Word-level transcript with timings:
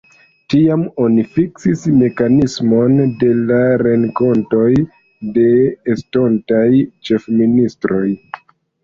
Tiam 0.51 0.83
oni 1.01 1.25
fiksis 1.33 1.83
mekanismon 1.97 2.95
de 3.23 3.29
la 3.49 3.59
renkontoj 3.81 4.71
de 5.37 5.45
estontaj 5.97 6.65
ĉefministroj. 7.11 8.03